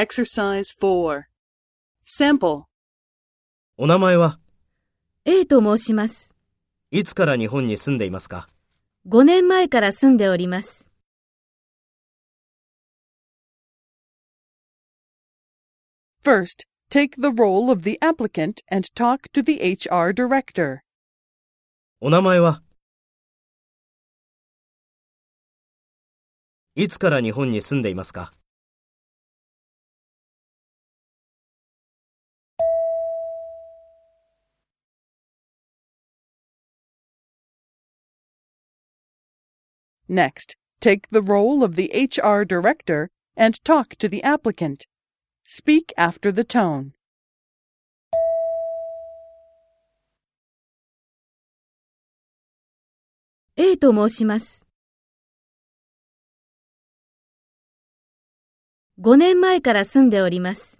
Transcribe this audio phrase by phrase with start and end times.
[0.00, 1.24] Exercise 4.
[2.06, 2.62] Sample.
[3.76, 4.38] お名前は
[5.26, 6.34] A と申します。
[6.90, 8.48] いつから日本に住んでいますか
[9.06, 10.88] 5年前から住んでおります。
[16.24, 20.78] First, take the role of the applicant and talk to the HR director.
[22.00, 22.62] お名前は
[26.74, 28.32] いつから日本に住んでいますか
[40.10, 44.86] Next, take the role of the HR director and talk to the applicant.
[45.44, 46.94] Speak after the tone.
[53.56, 54.66] 'A と申します。
[58.98, 60.79] 5年前から住んでおります。